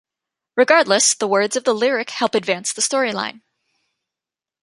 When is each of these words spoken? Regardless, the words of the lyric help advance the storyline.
Regardless, 0.55 1.13
the 1.13 1.27
words 1.27 1.55
of 1.55 1.63
the 1.63 1.75
lyric 1.75 2.09
help 2.09 2.33
advance 2.33 2.73
the 2.73 2.81
storyline. 2.81 3.41